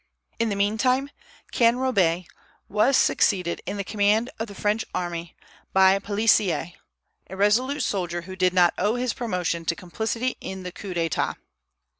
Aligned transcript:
In 0.39 0.49
the 0.49 0.55
meantime 0.55 1.11
Canrobert 1.53 2.25
was 2.67 2.97
succeeded 2.97 3.61
in 3.67 3.77
the 3.77 3.83
command 3.83 4.31
of 4.39 4.47
the 4.47 4.55
French 4.55 4.83
army 4.95 5.35
by 5.73 5.99
Pélissier, 5.99 6.73
a 7.29 7.37
resolute 7.37 7.83
soldier 7.83 8.23
who 8.23 8.35
did 8.35 8.51
not 8.51 8.73
owe 8.79 8.95
his 8.95 9.13
promotion 9.13 9.63
to 9.65 9.75
complicity 9.75 10.37
in 10.41 10.63
the 10.63 10.71
coup 10.71 10.95
d'état. 10.95 11.35